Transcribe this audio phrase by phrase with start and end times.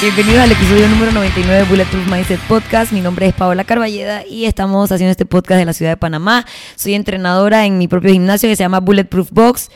[0.00, 2.92] Bienvenidos al episodio número 99 de Bulletproof Mindset Podcast.
[2.92, 6.46] Mi nombre es Paola Carballeda y estamos haciendo este podcast de la ciudad de Panamá.
[6.76, 9.70] Soy entrenadora en mi propio gimnasio que se llama Bulletproof Box.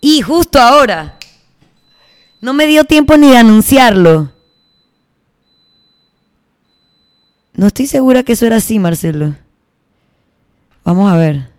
[0.00, 1.18] Y justo ahora,
[2.40, 4.30] no me dio tiempo ni de anunciarlo.
[7.54, 9.34] No estoy segura que eso era así, Marcelo.
[10.84, 11.50] Vamos a ver.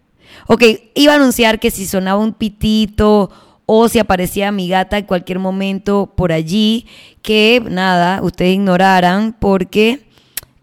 [0.47, 0.63] Ok,
[0.95, 3.31] iba a anunciar que si sonaba un pitito
[3.65, 6.87] o si aparecía mi gata en cualquier momento por allí,
[7.21, 10.05] que nada, ustedes ignoraran porque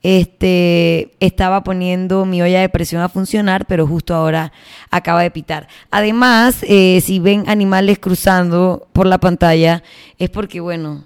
[0.03, 4.53] este, estaba poniendo mi olla de presión a funcionar, pero justo ahora
[4.91, 5.69] acaba de pitar.
[5.91, 9.83] Además, eh, si ven animales cruzando por la pantalla,
[10.19, 11.05] es porque, bueno,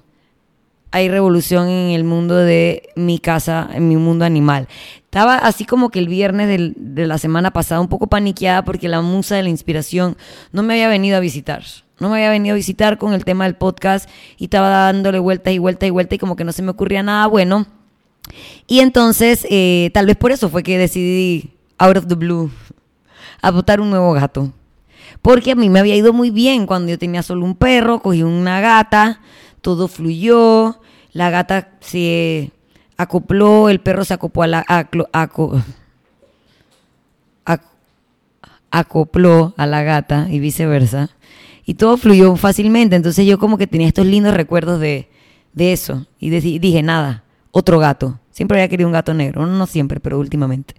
[0.90, 4.68] hay revolución en el mundo de mi casa, en mi mundo animal.
[5.12, 9.02] Estaba así como que el viernes de la semana pasada un poco paniqueada porque la
[9.02, 10.16] musa de la inspiración
[10.52, 11.62] no me había venido a visitar.
[12.00, 15.52] No me había venido a visitar con el tema del podcast y estaba dándole vueltas
[15.52, 17.66] y vueltas y vueltas y como que no se me ocurría nada bueno.
[18.66, 22.50] Y entonces, eh, tal vez por eso fue que decidí, out of the blue,
[23.42, 24.50] adoptar un nuevo gato.
[25.20, 28.22] Porque a mí me había ido muy bien cuando yo tenía solo un perro, cogí
[28.22, 29.20] una gata,
[29.60, 30.80] todo fluyó,
[31.12, 32.50] la gata se
[32.96, 34.64] acopló, el perro se acopló a la,
[38.72, 41.10] acopló a la gata y viceversa.
[41.64, 42.96] Y todo fluyó fácilmente.
[42.96, 45.08] Entonces yo como que tenía estos lindos recuerdos de,
[45.52, 46.06] de eso.
[46.18, 47.21] Y dije, nada,
[47.52, 48.18] otro gato.
[48.30, 50.74] Siempre había querido un gato negro, no, siempre, pero últimamente.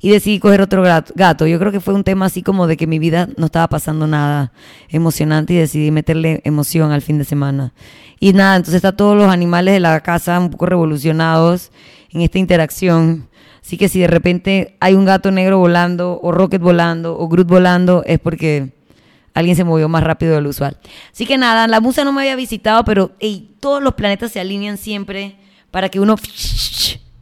[0.00, 1.46] Y decidí coger otro gato.
[1.46, 4.08] Yo creo que fue un tema así como de que mi vida no estaba pasando
[4.08, 4.52] nada
[4.88, 7.72] emocionante y decidí meterle emoción al fin de semana.
[8.18, 11.70] Y nada, entonces está todos los animales de la casa un poco revolucionados
[12.10, 13.28] en esta interacción.
[13.62, 17.46] Así que si de repente hay un gato negro volando, o Rocket volando, o Groot
[17.46, 18.74] volando, es porque
[19.32, 20.76] alguien se movió más rápido de lo usual.
[21.12, 23.12] Así que nada, la musa no me había visitado, pero
[23.60, 25.36] todos los planetas se alinean siempre
[25.70, 26.16] para que uno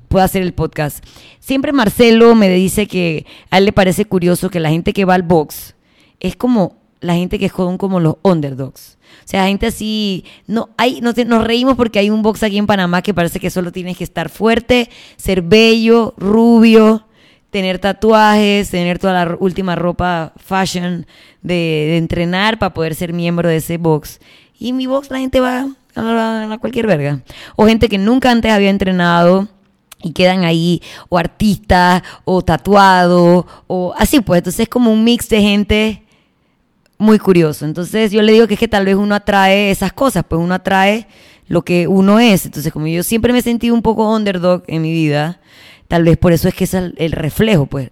[0.08, 1.04] pueda hacer el podcast.
[1.40, 5.14] Siempre Marcelo me dice que a él le parece curioso que la gente que va
[5.14, 5.74] al box
[6.20, 8.96] es como la gente que son como los underdogs.
[9.24, 13.02] O sea, gente así, no hay, nos, reímos porque hay un box aquí en Panamá
[13.02, 17.06] que parece que solo tienes que estar fuerte, ser bello, rubio,
[17.50, 21.06] tener tatuajes, tener toda la última ropa fashion
[21.42, 24.20] de, entrenar para poder ser miembro de ese box.
[24.58, 27.20] Y mi box la gente va a, cualquier verga.
[27.56, 29.48] O gente que nunca antes había entrenado
[30.02, 34.38] y quedan ahí, o artistas, o tatuados, o así pues.
[34.38, 36.02] Entonces es como un mix de gente
[36.98, 37.64] muy curioso.
[37.64, 40.54] Entonces yo le digo que es que tal vez uno atrae esas cosas, pues uno
[40.54, 41.06] atrae
[41.46, 42.46] lo que uno es.
[42.46, 45.40] Entonces como yo siempre me he sentido un poco underdog en mi vida,
[45.88, 47.90] tal vez por eso es que es el reflejo, pues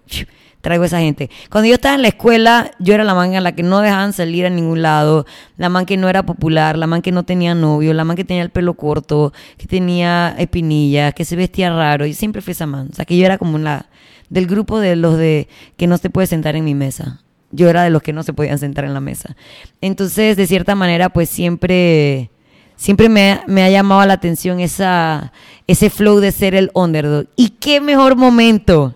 [0.63, 1.29] traigo esa gente.
[1.51, 4.13] Cuando yo estaba en la escuela, yo era la man a la que no dejaban
[4.13, 5.25] salir a ningún lado,
[5.57, 8.23] la man que no era popular, la man que no tenía novio, la man que
[8.23, 12.05] tenía el pelo corto, que tenía espinillas, que se vestía raro.
[12.05, 12.87] Yo siempre fui esa man.
[12.89, 13.87] O sea, que yo era como la
[14.29, 17.21] del grupo de los de que no se puede sentar en mi mesa.
[17.51, 19.35] Yo era de los que no se podían sentar en la mesa.
[19.81, 22.31] Entonces, de cierta manera, pues siempre
[22.77, 25.33] siempre me, me, ha llamado la atención esa,
[25.67, 27.27] ese flow de ser el underdog.
[27.35, 28.95] ¿Y qué mejor momento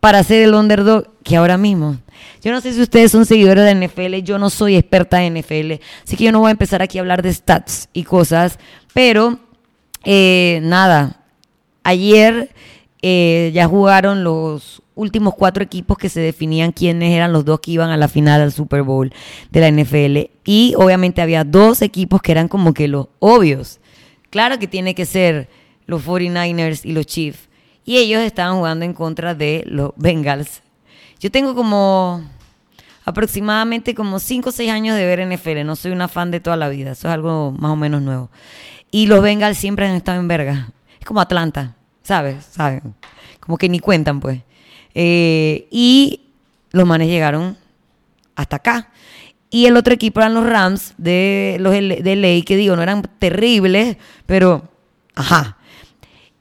[0.00, 1.98] para ser el underdog que ahora mismo.
[2.42, 5.72] Yo no sé si ustedes son seguidores de NFL, yo no soy experta en NFL,
[6.04, 8.58] así que yo no voy a empezar aquí a hablar de stats y cosas,
[8.94, 9.38] pero
[10.04, 11.20] eh, nada,
[11.84, 12.50] ayer
[13.02, 17.72] eh, ya jugaron los últimos cuatro equipos que se definían quiénes eran los dos que
[17.72, 19.12] iban a la final del Super Bowl
[19.50, 23.80] de la NFL y obviamente había dos equipos que eran como que los obvios.
[24.30, 25.48] Claro que tiene que ser
[25.86, 27.49] los 49ers y los Chiefs
[27.90, 30.62] y ellos estaban jugando en contra de los Bengals.
[31.18, 32.22] Yo tengo como
[33.04, 36.56] aproximadamente como 5 o 6 años de ver NFL, no soy una fan de toda
[36.56, 38.30] la vida, eso es algo más o menos nuevo.
[38.92, 40.68] Y los Bengals siempre han estado en verga,
[41.00, 41.74] es como Atlanta,
[42.04, 42.44] ¿sabes?
[42.52, 42.80] ¿Sabes?
[43.40, 44.40] Como que ni cuentan pues.
[44.94, 46.28] Eh, y
[46.70, 47.56] los manes llegaron
[48.36, 48.90] hasta acá.
[49.50, 53.02] Y el otro equipo eran los Rams de los de LA, que digo, no eran
[53.18, 53.96] terribles,
[54.26, 54.68] pero
[55.16, 55.56] ajá,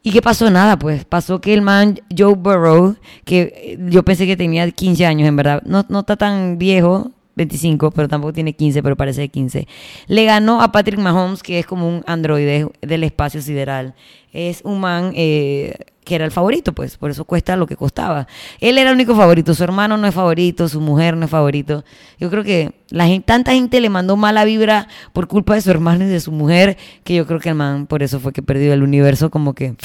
[0.02, 0.50] ¿Y qué pasó?
[0.50, 5.06] Nada, pues pasó que el man Joe Burrow, que eh, yo pensé que tenía 15
[5.06, 9.22] años en verdad, no, no está tan viejo, 25, pero tampoco tiene 15, pero parece
[9.22, 9.68] de 15.
[10.08, 13.96] Le ganó a Patrick Mahomes, que es como un androide del espacio sideral.
[14.32, 15.76] Es un man eh,
[16.10, 18.28] que era el favorito, pues, por eso cuesta lo que costaba.
[18.60, 21.86] Él era el único favorito, su hermano no es favorito, su mujer no es favorito.
[22.20, 25.70] Yo creo que la gente, tanta gente le mandó mala vibra por culpa de su
[25.70, 28.42] hermano y de su mujer, que yo creo que el man por eso fue que
[28.42, 29.76] perdió el universo, como que...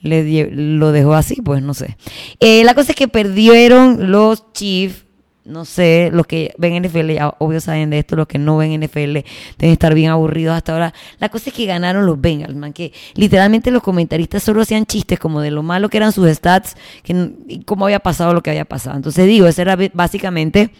[0.00, 1.98] le lo dejó así, pues no sé.
[2.40, 5.04] Eh, la cosa es que perdieron los Chiefs
[5.44, 8.78] no sé, los que ven NFL, ya obvio saben de esto, los que no ven
[8.80, 9.24] NFL
[9.58, 10.94] deben estar bien aburridos hasta ahora.
[11.18, 15.18] La cosa es que ganaron los Bengals, man, que literalmente los comentaristas solo hacían chistes
[15.18, 18.50] como de lo malo que eran sus stats que, y cómo había pasado lo que
[18.50, 18.96] había pasado.
[18.96, 20.70] Entonces digo, esa era básicamente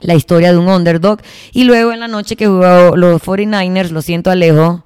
[0.00, 1.20] la historia de un underdog.
[1.52, 4.84] Y luego en la noche que jugó los 49ers, lo siento Alejo,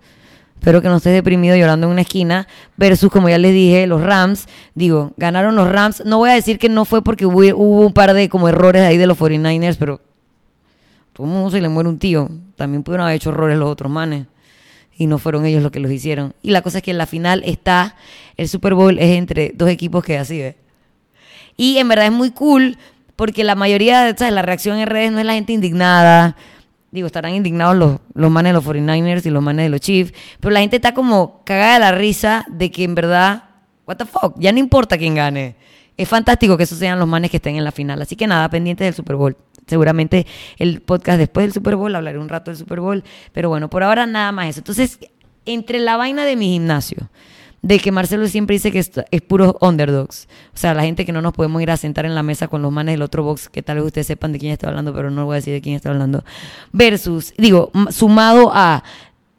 [0.59, 2.49] Espero que no estés deprimido llorando en una esquina.
[2.77, 4.49] Versus, como ya les dije, los Rams.
[4.75, 6.03] Digo, ganaron los Rams.
[6.05, 8.97] No voy a decir que no fue porque hubo, un par de como errores ahí
[8.97, 10.01] de los 49ers, pero
[11.13, 12.29] todo el se le muere un tío.
[12.57, 14.27] También pudieron haber hecho errores los otros manes.
[14.97, 16.35] Y no fueron ellos los que los hicieron.
[16.43, 17.95] Y la cosa es que en la final está,
[18.37, 20.57] el Super Bowl es entre dos equipos que así, ¿ves?
[21.57, 22.79] Y en verdad es muy cool
[23.15, 26.37] porque la mayoría de la reacción en redes no es la gente indignada
[26.91, 30.13] digo, estarán indignados los, los manes de los 49ers y los manes de los Chiefs,
[30.41, 33.45] pero la gente está como cagada de la risa de que en verdad,
[33.87, 35.57] what the fuck, ya no importa quién gane.
[35.97, 38.01] Es fantástico que esos sean los manes que estén en la final.
[38.01, 39.37] Así que nada, pendientes del Super Bowl.
[39.67, 40.27] Seguramente
[40.57, 43.03] el podcast después del Super Bowl, hablaré un rato del Super Bowl,
[43.33, 44.61] pero bueno, por ahora nada más eso.
[44.61, 44.99] Entonces,
[45.45, 47.11] entre la vaina de mi gimnasio,
[47.63, 50.29] de que Marcelo siempre dice que es, puro underdogs.
[50.55, 52.63] O sea, la gente que no nos podemos ir a sentar en la mesa con
[52.63, 55.11] los manes del otro box, que tal vez ustedes sepan de quién está hablando, pero
[55.11, 56.25] no voy a decir de quién está hablando.
[56.73, 58.85] Versus, digo, sumado a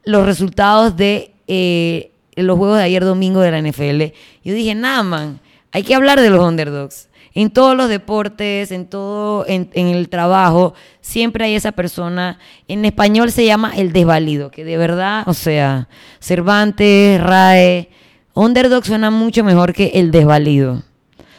[0.04, 4.14] los resultados de eh, los juegos de ayer domingo de la NFL.
[4.44, 5.40] Yo dije, nada, man,
[5.72, 7.08] hay que hablar de los underdogs.
[7.32, 12.40] En todos los deportes, en todo, en, en, el trabajo, siempre hay esa persona.
[12.66, 15.88] En español se llama el desvalido, que de verdad, o sea,
[16.18, 17.88] Cervantes, RAE,
[18.34, 20.82] Underdog suena mucho mejor que el desvalido.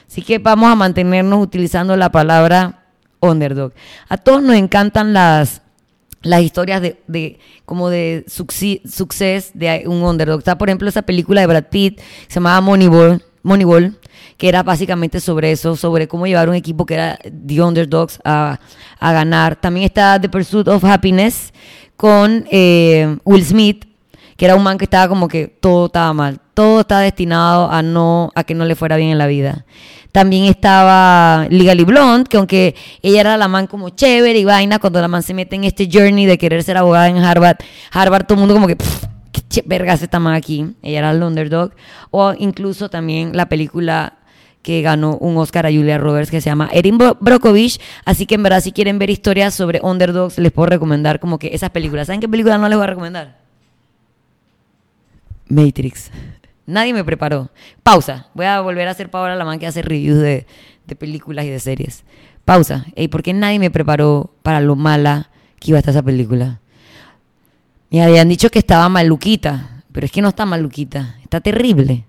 [0.07, 2.85] Así que vamos a mantenernos utilizando la palabra
[3.21, 3.71] underdog.
[4.09, 5.61] A todos nos encantan las,
[6.21, 10.39] las historias de, como de suceso de un underdog.
[10.39, 13.97] Está, por ejemplo, esa película de Brad Pitt que se llamaba Moneyball, Moneyball,
[14.37, 18.59] que era básicamente sobre eso, sobre cómo llevar un equipo que era The Underdogs a,
[18.99, 19.55] ganar.
[19.55, 21.53] También está The Pursuit of Happiness
[21.95, 23.85] con eh, Will Smith,
[24.41, 27.83] que era un man que estaba como que todo estaba mal, todo estaba destinado a
[27.83, 29.67] no a que no le fuera bien en la vida.
[30.11, 32.73] También estaba Legally Blonde, que aunque
[33.03, 35.87] ella era la man como chévere y vaina, cuando la man se mete en este
[35.93, 37.57] journey de querer ser abogada en Harvard,
[37.91, 38.77] Harvard todo el mundo como que
[39.47, 40.73] qué vergas esta man aquí.
[40.81, 41.73] Ella era el underdog.
[42.09, 44.13] O incluso también la película
[44.63, 47.79] que ganó un Oscar a Julia Roberts que se llama Erin Brockovich.
[48.05, 51.51] Así que en verdad si quieren ver historias sobre underdogs les puedo recomendar como que
[51.53, 52.07] esas películas.
[52.07, 53.40] ¿Saben qué película no les voy a recomendar?
[55.51, 56.11] Matrix.
[56.65, 57.49] Nadie me preparó.
[57.83, 58.27] Pausa.
[58.33, 60.45] Voy a volver a hacer Paola la man que hace reviews de,
[60.97, 62.03] películas y de series.
[62.45, 62.85] Pausa.
[62.95, 66.59] ¿Y ¿Por qué nadie me preparó para lo mala que iba a estar esa película?
[67.89, 71.17] Me habían dicho que estaba maluquita, pero es que no está maluquita.
[71.23, 72.05] Está terrible.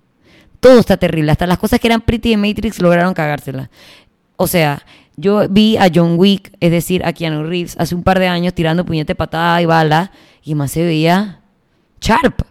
[0.61, 1.33] Todo está terrible.
[1.33, 3.69] Hasta las cosas que eran pretty de Matrix lograron cagársela.
[4.37, 4.85] O sea,
[5.17, 8.55] yo vi a John Wick, es decir, a Keanu Reeves, hace un par de años
[8.55, 10.13] tirando puñete, patada y bala,
[10.43, 11.41] y más se veía
[12.01, 12.43] sharp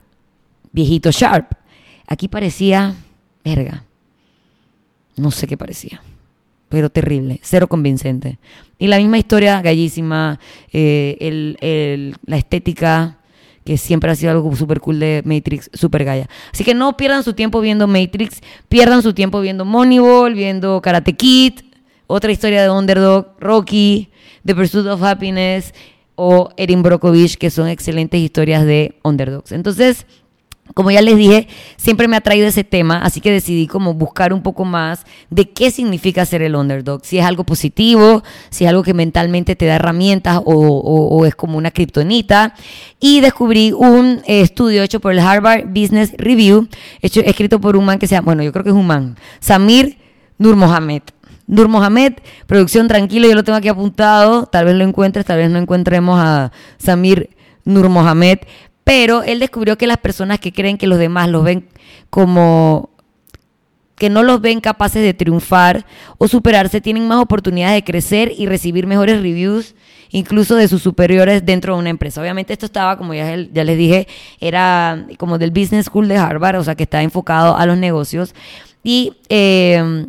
[0.71, 1.53] viejito Sharp.
[2.07, 2.95] Aquí parecía,
[3.43, 3.83] verga,
[5.15, 6.01] no sé qué parecía,
[6.69, 8.39] pero terrible, cero convincente.
[8.79, 10.39] Y la misma historia, gallísima,
[10.73, 13.17] eh, la estética,
[13.63, 16.27] que siempre ha sido algo súper cool de Matrix, súper gaya.
[16.51, 21.13] Así que no pierdan su tiempo viendo Matrix, pierdan su tiempo viendo Moneyball, viendo Karate
[21.13, 21.59] Kid,
[22.07, 24.09] otra historia de Underdog, Rocky,
[24.45, 25.73] The Pursuit of Happiness
[26.15, 29.51] o Erin Brockovich, que son excelentes historias de underdogs.
[29.51, 30.05] Entonces,
[30.73, 31.47] como ya les dije,
[31.77, 35.49] siempre me ha traído ese tema, así que decidí como buscar un poco más de
[35.49, 39.65] qué significa ser el underdog, si es algo positivo, si es algo que mentalmente te
[39.65, 42.53] da herramientas o, es como una kriptonita.
[42.99, 46.67] Y descubrí un estudio hecho por el Harvard Business Review,
[47.01, 49.17] hecho, escrito por un man que se llama, bueno, yo creo que es un man,
[49.39, 49.97] Samir
[50.37, 51.03] Nur Mohamed.
[51.47, 52.13] Nur Mohamed,
[52.47, 56.17] producción tranquilo, yo lo tengo aquí apuntado, tal vez lo encuentres, tal vez no encontremos
[56.17, 57.29] a Samir
[57.65, 58.39] Nur Mohamed,
[58.91, 61.69] pero él descubrió que las personas que creen que los demás los ven
[62.09, 62.89] como
[63.95, 65.85] que no los ven capaces de triunfar
[66.17, 69.75] o superarse, tienen más oportunidades de crecer y recibir mejores reviews,
[70.09, 72.19] incluso de sus superiores dentro de una empresa.
[72.19, 74.09] Obviamente esto estaba, como ya, les dije,
[74.41, 78.35] era como del Business School de Harvard, o sea que está enfocado a los negocios.
[78.83, 80.05] Y, eh,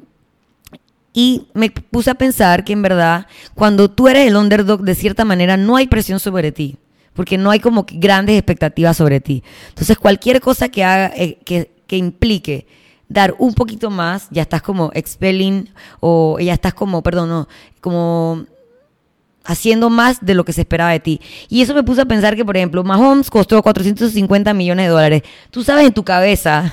[1.12, 5.24] y me puse a pensar que en verdad, cuando tú eres el underdog, de cierta
[5.24, 6.78] manera no hay presión sobre ti
[7.14, 9.42] porque no hay como grandes expectativas sobre ti.
[9.68, 12.66] Entonces, cualquier cosa que haga, eh, que, implique
[13.06, 15.68] dar un poquito más, ya estás como expelling
[16.00, 17.48] o ya estás como, perdón, no,
[17.82, 18.46] como
[19.44, 21.20] haciendo más de lo que se esperaba de ti.
[21.50, 25.22] Y eso me puso a pensar que, por ejemplo, Mahomes costó 450 millones de dólares.
[25.50, 26.72] Tú sabes en tu cabeza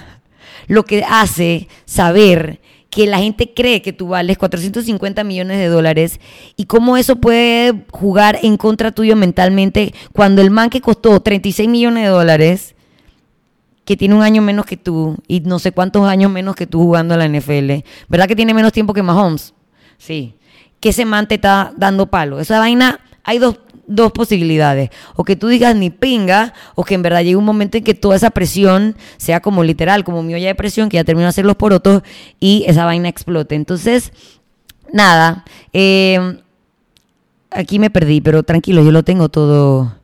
[0.67, 6.19] lo que hace saber que la gente cree que tú vales 450 millones de dólares
[6.55, 11.69] y cómo eso puede jugar en contra tuyo mentalmente cuando el man que costó 36
[11.69, 12.75] millones de dólares,
[13.86, 16.79] que tiene un año menos que tú y no sé cuántos años menos que tú
[16.79, 19.53] jugando a la NFL, ¿verdad que tiene menos tiempo que Mahomes?
[19.98, 20.36] Sí.
[20.79, 22.39] Que ese man te está dando palo.
[22.39, 24.91] Esa vaina, hay dos, dos posibilidades.
[25.15, 27.93] O que tú digas ni pinga, o que en verdad llegue un momento en que
[27.93, 31.29] toda esa presión sea como literal, como mi olla de presión, que ya terminó de
[31.29, 32.03] hacer los porotos
[32.39, 33.55] y esa vaina explote.
[33.55, 34.13] Entonces,
[34.93, 35.43] nada.
[35.74, 36.38] Eh,
[37.51, 40.00] aquí me perdí, pero tranquilo, yo lo tengo todo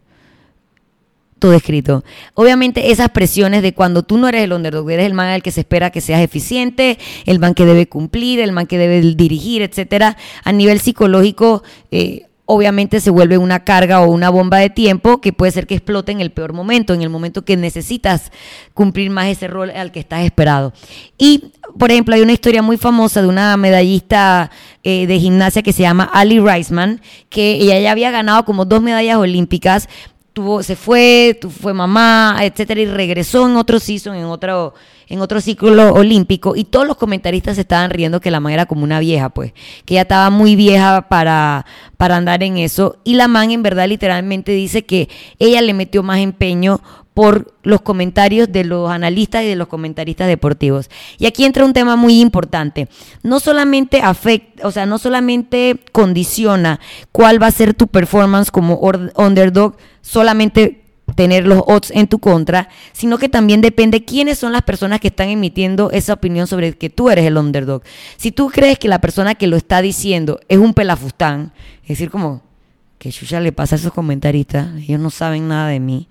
[1.38, 2.04] todo escrito.
[2.34, 5.52] Obviamente esas presiones de cuando tú no eres el underdog, eres el man al que
[5.52, 9.62] se espera que seas eficiente, el man que debe cumplir, el man que debe dirigir,
[9.62, 11.62] etcétera, a nivel psicológico
[11.92, 15.76] eh, obviamente se vuelve una carga o una bomba de tiempo que puede ser que
[15.76, 18.32] explote en el peor momento, en el momento que necesitas
[18.74, 20.74] cumplir más ese rol al que estás esperado.
[21.18, 24.52] Y, por ejemplo, hay una historia muy famosa de una medallista
[24.84, 28.82] eh, de gimnasia que se llama Ali Reisman, que ella ya había ganado como dos
[28.82, 29.90] medallas olímpicas,
[30.36, 34.74] tuvo, se fue, fue mamá, etcétera, y regresó en otro season, en otro,
[35.08, 38.66] en otro ciclo olímpico, y todos los comentaristas se estaban riendo que la man era
[38.66, 39.54] como una vieja, pues,
[39.86, 41.66] que ella estaba muy vieja para,
[41.96, 45.08] para andar en eso, y la man en verdad literalmente dice que
[45.40, 46.82] ella le metió más empeño
[47.16, 50.90] por los comentarios de los analistas y de los comentaristas deportivos.
[51.18, 52.90] Y aquí entra un tema muy importante.
[53.24, 56.82] No solamente afecta, o sea, no solamente condiciona
[57.14, 58.80] cuál va a ser tu performance como
[59.16, 60.84] underdog, solamente
[61.16, 65.08] tener los odds en tu contra, sino que también depende quiénes son las personas que
[65.08, 67.82] están emitiendo esa opinión sobre que tú eres el underdog.
[68.18, 71.54] Si tú crees que la persona que lo está diciendo es un pelafustán,
[71.84, 72.45] es decir, como
[73.14, 76.08] que ya le pasa a esos comentaristas, ellos no saben nada de mí,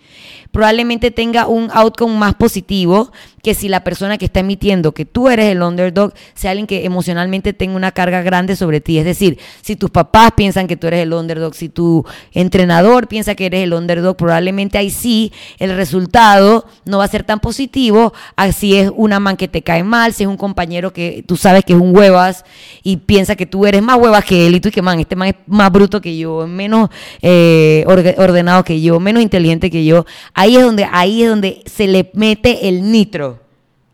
[0.52, 3.10] probablemente tenga un outcome más positivo
[3.44, 6.86] que si la persona que está emitiendo que tú eres el underdog sea alguien que
[6.86, 8.98] emocionalmente tenga una carga grande sobre ti.
[8.98, 13.34] Es decir, si tus papás piensan que tú eres el underdog, si tu entrenador piensa
[13.34, 18.14] que eres el underdog, probablemente ahí sí el resultado no va a ser tan positivo.
[18.34, 21.66] Así es una man que te cae mal, si es un compañero que tú sabes
[21.66, 22.46] que es un huevas
[22.82, 25.16] y piensa que tú eres más huevas que él y tú y que man, este
[25.16, 26.88] man es más bruto que yo, menos
[27.20, 27.84] eh,
[28.16, 30.06] ordenado que yo, menos inteligente que yo.
[30.32, 33.33] Ahí es donde, ahí es donde se le mete el nitro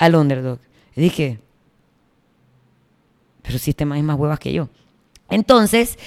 [0.01, 0.59] al underdog.
[0.97, 1.39] Y dije,
[3.43, 4.69] pero si este más huevas que yo.
[5.29, 5.99] Entonces,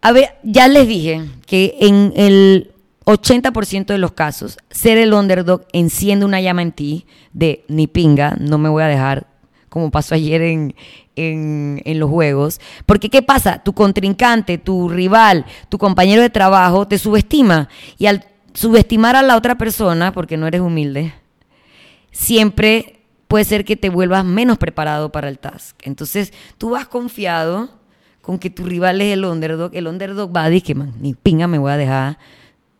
[0.00, 2.72] a ver, ya les dije que en el
[3.04, 8.34] 80% de los casos, ser el underdog enciende una llama en ti de ni pinga,
[8.40, 9.26] no me voy a dejar,
[9.68, 10.74] como pasó ayer en,
[11.14, 12.60] en, en, los juegos.
[12.86, 13.62] Porque ¿qué pasa?
[13.62, 17.68] Tu contrincante, tu rival, tu compañero de trabajo te subestima.
[17.98, 21.12] Y al subestimar a la otra persona, porque no eres humilde,
[22.10, 23.01] siempre
[23.32, 25.74] puede ser que te vuelvas menos preparado para el task.
[25.84, 27.70] Entonces, tú vas confiado
[28.20, 29.74] con que tu rival es el underdog.
[29.74, 32.18] El underdog va a decir que, man, ni pinga me voy a dejar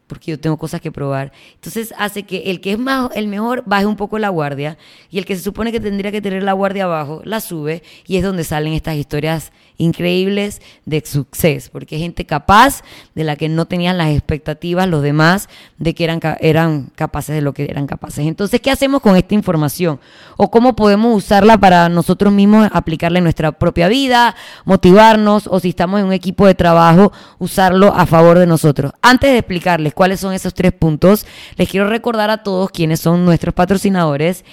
[0.06, 1.32] porque yo tengo cosas que probar.
[1.54, 4.76] Entonces hace que el que es más, el mejor baje un poco la guardia
[5.09, 8.18] y el que se supone que tendría que tener la guardia abajo la sube y
[8.18, 9.52] es donde salen estas historias
[9.83, 12.83] increíbles de suceso, porque gente capaz
[13.15, 15.49] de la que no tenían las expectativas los demás
[15.79, 18.27] de que eran, eran capaces de lo que eran capaces.
[18.27, 20.01] Entonces, ¿qué hacemos con esta información?
[20.37, 24.35] ¿O cómo podemos usarla para nosotros mismos aplicarla en nuestra propia vida,
[24.65, 28.93] motivarnos o si estamos en un equipo de trabajo, usarlo a favor de nosotros?
[29.03, 33.25] Antes de explicarles cuáles son esos tres puntos, les quiero recordar a todos quienes son
[33.25, 34.45] nuestros patrocinadores.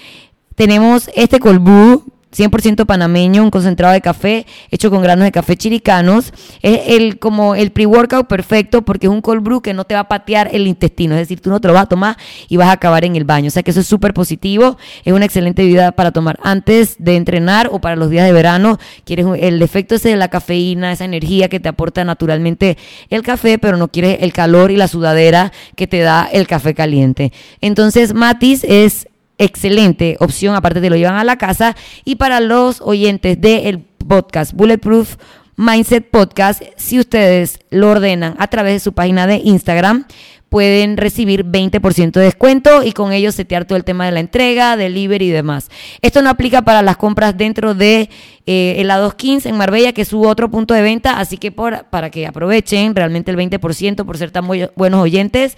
[0.56, 2.04] Tenemos este colbú
[2.36, 6.32] 100% panameño, un concentrado de café hecho con granos de café chiricanos.
[6.62, 10.02] Es el, como el pre-workout perfecto porque es un cold brew que no te va
[10.02, 11.16] a patear el intestino.
[11.16, 12.18] Es decir, tú no te lo vas a tomar
[12.48, 13.48] y vas a acabar en el baño.
[13.48, 14.78] O sea que eso es súper positivo.
[15.04, 18.78] Es una excelente bebida para tomar antes de entrenar o para los días de verano.
[19.06, 22.78] Quieres el efecto ese de la cafeína, esa energía que te aporta naturalmente
[23.10, 26.74] el café, pero no quieres el calor y la sudadera que te da el café
[26.74, 27.34] caliente.
[27.62, 29.09] Entonces, Matis es
[29.40, 31.76] excelente opción, aparte te lo llevan a la casa.
[32.06, 35.16] Y para los oyentes del podcast Bulletproof
[35.56, 40.06] Mindset Podcast, si ustedes lo ordenan a través de su página de Instagram,
[40.50, 44.76] pueden recibir 20% de descuento y con ello setear todo el tema de la entrega,
[44.78, 45.70] delivery y demás.
[46.02, 48.10] Esto no aplica para las compras dentro de
[48.46, 51.86] eh, el A215 en Marbella, que es su otro punto de venta, así que por,
[51.86, 55.56] para que aprovechen realmente el 20% por ser tan buenos oyentes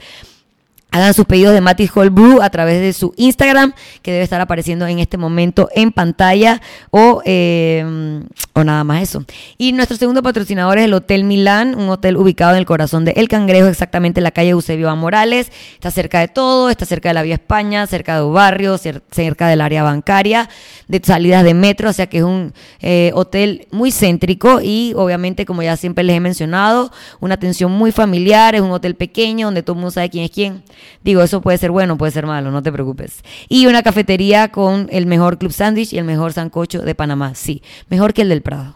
[0.93, 4.41] Hagan sus pedidos de Matis Cold Brew a través de su Instagram, que debe estar
[4.41, 8.21] apareciendo en este momento en pantalla, o, eh,
[8.51, 9.23] o nada más eso.
[9.57, 13.11] Y nuestro segundo patrocinador es el Hotel Milán, un hotel ubicado en el corazón de
[13.11, 14.95] El Cangrejo, exactamente en la calle Eusebio A.
[14.95, 15.49] Morales.
[15.75, 19.61] Está cerca de todo, está cerca de la Vía España, cerca de barrio, cerca del
[19.61, 20.49] área bancaria,
[20.89, 25.45] de salidas de metro, o sea que es un eh, hotel muy céntrico y obviamente,
[25.45, 29.63] como ya siempre les he mencionado, una atención muy familiar, es un hotel pequeño donde
[29.63, 30.63] todo el mundo sabe quién es quién.
[31.03, 33.23] Digo, eso puede ser bueno, puede ser malo, no te preocupes.
[33.49, 37.35] Y una cafetería con el mejor club sándwich y el mejor sancocho de Panamá.
[37.35, 38.75] Sí, mejor que el del Prado.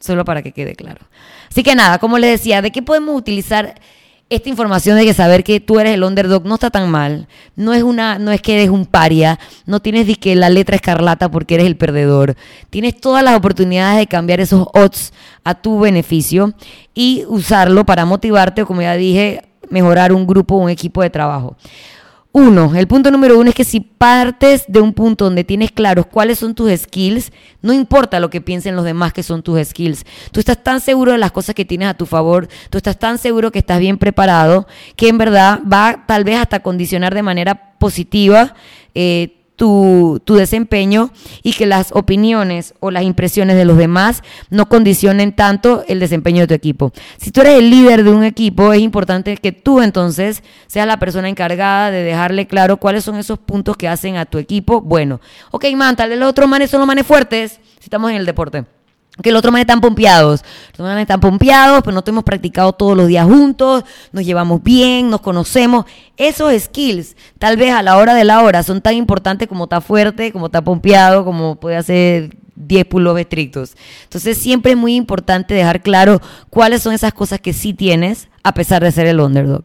[0.00, 1.06] Solo para que quede claro.
[1.50, 3.74] Así que nada, como les decía, ¿de qué podemos utilizar
[4.30, 7.28] esta información de que saber que tú eres el underdog no está tan mal.
[7.56, 11.30] No es una, no es que eres un paria, no tienes que la letra escarlata
[11.30, 12.36] porque eres el perdedor.
[12.70, 15.12] Tienes todas las oportunidades de cambiar esos odds
[15.44, 16.54] a tu beneficio
[16.94, 21.10] y usarlo para motivarte o como ya dije, mejorar un grupo o un equipo de
[21.10, 21.56] trabajo.
[22.36, 26.06] Uno, el punto número uno es que si partes de un punto donde tienes claros
[26.06, 27.30] cuáles son tus skills,
[27.62, 30.04] no importa lo que piensen los demás que son tus skills.
[30.32, 33.18] Tú estás tan seguro de las cosas que tienes a tu favor, tú estás tan
[33.18, 34.66] seguro que estás bien preparado,
[34.96, 38.54] que en verdad va tal vez hasta condicionar de manera positiva
[38.96, 41.10] eh, tu, desempeño
[41.42, 46.42] y que las opiniones o las impresiones de los demás no condicionen tanto el desempeño
[46.42, 46.92] de tu equipo.
[47.18, 50.98] Si tú eres el líder de un equipo, es importante que tú entonces seas la
[50.98, 55.20] persona encargada de dejarle claro cuáles son esos puntos que hacen a tu equipo bueno.
[55.50, 58.26] Ok, man, tal vez los otros manes son los manes fuertes, si estamos en el
[58.26, 58.64] deporte
[59.22, 60.42] que los otros manes están pompeados.
[60.76, 65.10] Los manes están pompeados, pero no hemos practicado todos los días juntos, nos llevamos bien,
[65.10, 65.84] nos conocemos.
[66.16, 69.80] Esos skills, tal vez a la hora de la hora, son tan importantes como está
[69.80, 73.76] fuerte, como está pompeado, como puede hacer 10 pulos estrictos.
[74.04, 78.52] Entonces siempre es muy importante dejar claro cuáles son esas cosas que sí tienes, a
[78.52, 79.64] pesar de ser el underdog.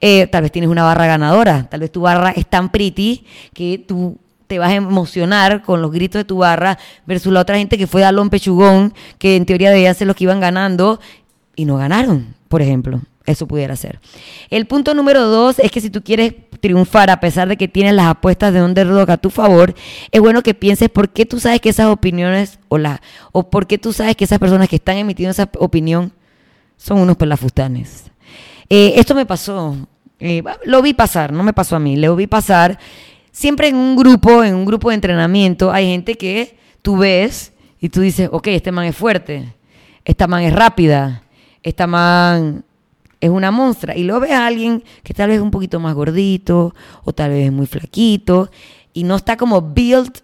[0.00, 3.84] Eh, tal vez tienes una barra ganadora, tal vez tu barra es tan pretty que
[3.86, 4.18] tú
[4.48, 7.86] te vas a emocionar con los gritos de tu barra versus la otra gente que
[7.86, 10.98] fue Dalón Pechugón, que en teoría debían ser los que iban ganando
[11.54, 13.00] y no ganaron, por ejemplo.
[13.26, 14.00] Eso pudiera ser.
[14.48, 17.92] El punto número dos es que si tú quieres triunfar a pesar de que tienes
[17.92, 19.74] las apuestas de underdog a tu favor,
[20.10, 23.02] es bueno que pienses por qué tú sabes que esas opiniones o, la,
[23.32, 26.12] o por qué tú sabes que esas personas que están emitiendo esa opinión
[26.78, 28.04] son unos pelafustanes.
[28.70, 29.76] Eh, esto me pasó,
[30.20, 32.78] eh, lo vi pasar, no me pasó a mí, lo vi pasar
[33.32, 37.88] siempre en un grupo, en un grupo de entrenamiento, hay gente que tú ves y
[37.88, 39.54] tú dices, ok, este man es fuerte,
[40.04, 41.22] esta man es rápida,
[41.62, 42.64] esta man
[43.20, 43.96] es una monstrua.
[43.96, 47.30] Y luego ves a alguien que tal vez es un poquito más gordito o tal
[47.30, 48.50] vez es muy flaquito
[48.92, 50.20] y no está como built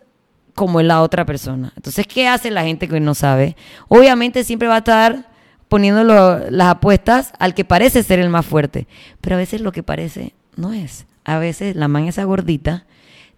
[0.55, 1.73] como la otra persona.
[1.77, 3.57] Entonces, ¿qué hace la gente que no sabe?
[3.89, 5.31] Obviamente siempre va a estar
[5.69, 8.87] poniendo las apuestas al que parece ser el más fuerte,
[9.21, 11.07] pero a veces lo que parece no es.
[11.25, 12.87] A veces la man esa gordita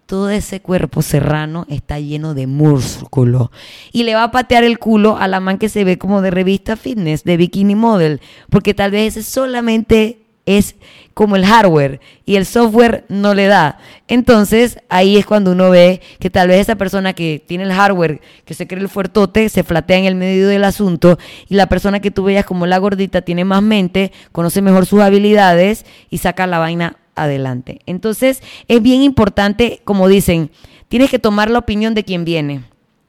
[0.07, 3.51] todo ese cuerpo serrano está lleno de músculo.
[3.91, 6.31] Y le va a patear el culo a la man que se ve como de
[6.31, 10.75] revista fitness, de bikini model, porque tal vez ese solamente es
[11.13, 13.79] como el hardware y el software no le da.
[14.07, 18.21] Entonces ahí es cuando uno ve que tal vez esa persona que tiene el hardware,
[18.45, 21.99] que se cree el fuertote, se flatea en el medio del asunto y la persona
[21.99, 26.47] que tú veas como la gordita tiene más mente, conoce mejor sus habilidades y saca
[26.47, 27.81] la vaina adelante.
[27.85, 30.51] Entonces, es bien importante, como dicen,
[30.87, 32.63] tienes que tomar la opinión de quien viene.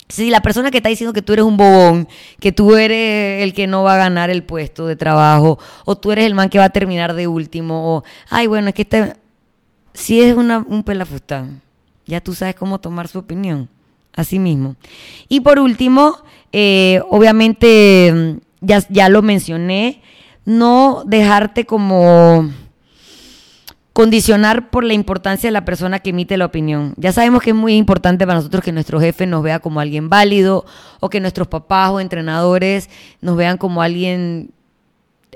[0.09, 2.09] Si la persona que está diciendo que tú eres un bobón,
[2.41, 6.13] que tú eres el que no va a ganar el puesto de trabajo, o tú
[6.13, 9.15] eres el man que va a terminar de último, o, ay, bueno, es que este,
[9.93, 11.61] si es un pelafustán,
[12.07, 13.69] ya tú sabes cómo tomar su opinión,
[14.15, 14.77] así mismo.
[15.29, 16.17] Y por último,
[16.53, 20.01] eh, obviamente, ya, ya lo mencioné,
[20.47, 22.49] no dejarte como
[23.99, 26.95] condicionar por la importancia de la persona que emite la opinión.
[26.99, 30.09] Ya sabemos que es muy importante para nosotros que nuestro jefe nos vea como alguien
[30.09, 30.65] válido
[31.01, 32.89] o que nuestros papás o entrenadores
[33.21, 34.53] nos vean como alguien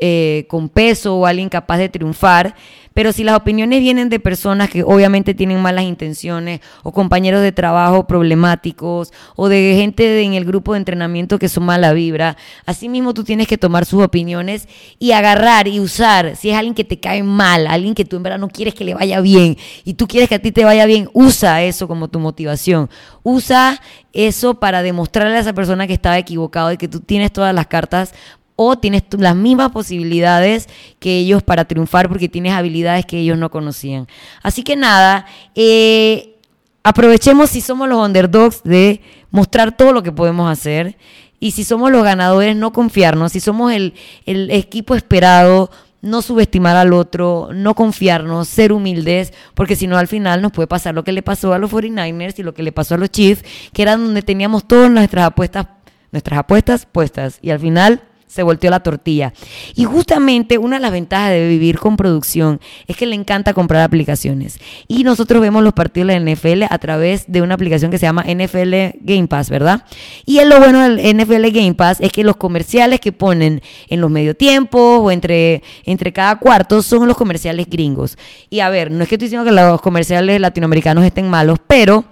[0.00, 2.54] eh, con peso o alguien capaz de triunfar,
[2.94, 7.52] pero si las opiniones vienen de personas que obviamente tienen malas intenciones o compañeros de
[7.52, 12.88] trabajo problemáticos o de gente en el grupo de entrenamiento que son mala vibra, así
[12.88, 16.84] mismo tú tienes que tomar sus opiniones y agarrar y usar, si es alguien que
[16.84, 19.94] te cae mal, alguien que tú en verdad no quieres que le vaya bien y
[19.94, 22.90] tú quieres que a ti te vaya bien, usa eso como tu motivación.
[23.22, 23.80] Usa
[24.12, 27.66] eso para demostrarle a esa persona que estaba equivocado y que tú tienes todas las
[27.68, 28.12] cartas
[28.56, 33.50] o tienes las mismas posibilidades que ellos para triunfar porque tienes habilidades que ellos no
[33.50, 34.06] conocían.
[34.42, 36.36] Así que nada, eh,
[36.82, 40.96] aprovechemos si somos los underdogs de mostrar todo lo que podemos hacer
[41.40, 43.94] y si somos los ganadores no confiarnos, si somos el,
[44.26, 50.42] equipo esperado no subestimar al otro, no confiarnos, ser humildes, porque si no al final
[50.42, 52.96] nos puede pasar lo que le pasó a los 49ers y lo que le pasó
[52.96, 55.66] a los Chiefs, que eran donde teníamos todas nuestras apuestas,
[56.10, 59.34] nuestras apuestas puestas y al final se volteó la tortilla.
[59.74, 63.82] Y justamente una de las ventajas de vivir con producción es que le encanta comprar
[63.82, 64.58] aplicaciones.
[64.88, 68.06] Y nosotros vemos los partidos de la NFL a través de una aplicación que se
[68.06, 69.84] llama NFL Game Pass, ¿verdad?
[70.24, 74.00] Y es lo bueno del NFL Game Pass es que los comerciales que ponen en
[74.00, 78.16] los medio tiempos o entre, entre cada cuarto son los comerciales gringos.
[78.48, 82.06] Y a ver, no es que estoy diciendo que los comerciales latinoamericanos estén malos, pero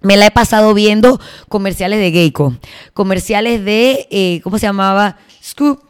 [0.00, 2.56] me la he pasado viendo comerciales de Geico,
[2.94, 5.18] comerciales de, eh, ¿cómo se llamaba?
[5.46, 5.80] Scoop,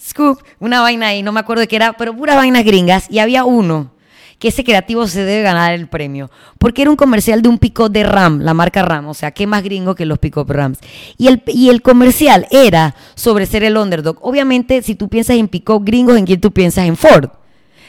[0.00, 3.06] Scoop, una vaina ahí, no me acuerdo de qué era, pero puras vainas gringas.
[3.08, 3.92] Y había uno
[4.38, 6.30] que ese creativo se debe ganar el premio.
[6.58, 9.08] Porque era un comercial de un pick de Ram, la marca Ram.
[9.08, 10.78] O sea, qué más gringo que los pick Rams.
[11.16, 14.18] Y el, y el comercial era sobre ser el underdog.
[14.20, 16.86] Obviamente, si tú piensas en pick gringos, ¿en quién tú piensas?
[16.86, 17.30] En Ford.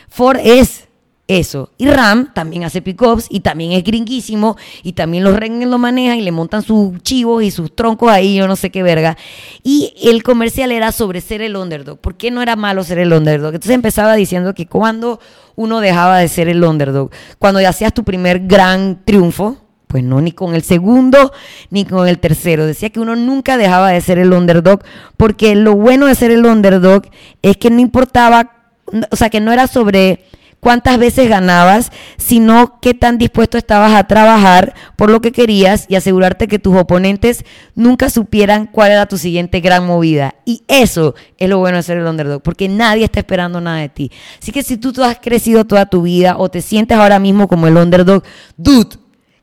[0.07, 0.86] Ford es
[1.27, 1.71] eso.
[1.77, 6.17] Y Ram también hace pickups y también es gringuísimo y también los Rengen lo manejan
[6.17, 9.17] y le montan sus chivos y sus troncos ahí, yo no sé qué verga.
[9.63, 11.99] Y el comercial era sobre ser el underdog.
[11.99, 13.53] ¿Por qué no era malo ser el underdog?
[13.53, 15.19] Entonces empezaba diciendo que cuando
[15.55, 20.19] uno dejaba de ser el underdog, cuando ya hacías tu primer gran triunfo, pues no,
[20.21, 21.31] ni con el segundo
[21.69, 22.65] ni con el tercero.
[22.65, 24.81] Decía que uno nunca dejaba de ser el underdog
[25.17, 27.03] porque lo bueno de ser el underdog
[27.41, 28.71] es que no importaba,
[29.11, 30.25] o sea, que no era sobre
[30.59, 35.95] cuántas veces ganabas, sino qué tan dispuesto estabas a trabajar por lo que querías y
[35.95, 40.35] asegurarte que tus oponentes nunca supieran cuál era tu siguiente gran movida.
[40.45, 43.89] Y eso es lo bueno de ser el underdog, porque nadie está esperando nada de
[43.89, 44.11] ti.
[44.41, 47.67] Así que si tú, has crecido toda tu vida o te sientes ahora mismo como
[47.67, 48.23] el underdog,
[48.57, 48.97] dude,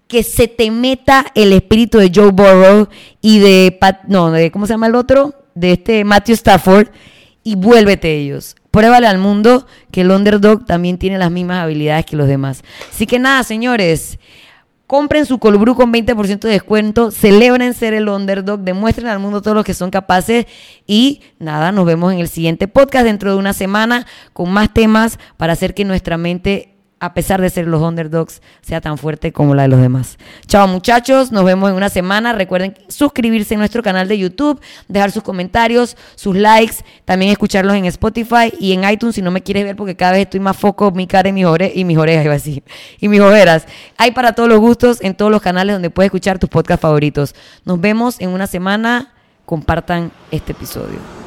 [0.09, 2.89] que se te meta el espíritu de Joe Burrow
[3.21, 5.35] y de, no, de, ¿cómo se llama el otro?
[5.55, 6.89] De este Matthew Stafford
[7.43, 8.57] y vuélvete ellos.
[8.75, 12.65] Pruébale al mundo que el underdog también tiene las mismas habilidades que los demás.
[12.91, 14.19] Así que nada, señores.
[14.89, 19.55] Compren su Colbru con 20% de descuento, celebren ser el underdog, demuestren al mundo todo
[19.55, 20.47] lo que son capaces
[20.89, 25.21] y nada, nos vemos en el siguiente podcast dentro de una semana con más temas
[25.37, 26.74] para hacer que nuestra mente
[27.05, 30.19] a pesar de ser los underdogs, sea tan fuerte como la de los demás.
[30.47, 32.33] Chao muchachos, nos vemos en una semana.
[32.33, 37.85] Recuerden suscribirse a nuestro canal de YouTube, dejar sus comentarios, sus likes, también escucharlos en
[37.87, 40.91] Spotify y en iTunes si no me quieres ver porque cada vez estoy más foco
[40.91, 42.63] mi cara y mis, y mis orejas, iba
[43.01, 43.67] y mis ojeras.
[43.97, 47.35] Hay para todos los gustos en todos los canales donde puedes escuchar tus podcasts favoritos.
[47.65, 49.11] Nos vemos en una semana.
[49.45, 51.24] Compartan este episodio.